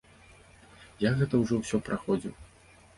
Я 1.07 1.11
гэта 1.21 1.33
ўжо 1.45 1.53
ўсё 1.63 1.77
праходзіў! 1.91 2.33